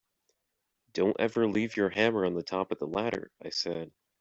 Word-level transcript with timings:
Don’t 0.93 1.15
ever 1.19 1.47
leave 1.47 1.77
your 1.77 1.89
hammer 1.91 2.25
on 2.25 2.33
the 2.33 2.41
top 2.41 2.71
of 2.71 2.79
the 2.79 2.87
ladder, 2.87 3.31
I 3.39 3.49
said. 3.51 3.91